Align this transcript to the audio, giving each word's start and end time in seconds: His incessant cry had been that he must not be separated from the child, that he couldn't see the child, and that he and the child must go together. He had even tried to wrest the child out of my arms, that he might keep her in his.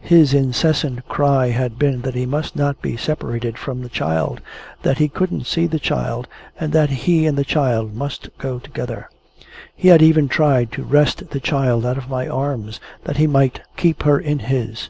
His 0.00 0.32
incessant 0.32 1.06
cry 1.10 1.48
had 1.48 1.78
been 1.78 2.00
that 2.00 2.14
he 2.14 2.24
must 2.24 2.56
not 2.56 2.80
be 2.80 2.96
separated 2.96 3.58
from 3.58 3.82
the 3.82 3.90
child, 3.90 4.40
that 4.80 4.96
he 4.96 5.10
couldn't 5.10 5.46
see 5.46 5.66
the 5.66 5.78
child, 5.78 6.26
and 6.58 6.72
that 6.72 6.88
he 6.88 7.26
and 7.26 7.36
the 7.36 7.44
child 7.44 7.94
must 7.94 8.30
go 8.38 8.58
together. 8.58 9.10
He 9.76 9.88
had 9.88 10.00
even 10.00 10.26
tried 10.26 10.72
to 10.72 10.82
wrest 10.84 11.28
the 11.28 11.38
child 11.38 11.84
out 11.84 11.98
of 11.98 12.08
my 12.08 12.26
arms, 12.26 12.80
that 13.04 13.18
he 13.18 13.26
might 13.26 13.60
keep 13.76 14.04
her 14.04 14.18
in 14.18 14.38
his. 14.38 14.88